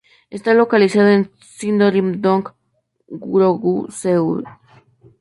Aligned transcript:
Está 0.31 0.55
localizada 0.55 1.13
en 1.13 1.29
Sindorim-dong, 1.57 2.47
Guro-gu, 3.21 3.75
Seúl. 3.99 4.39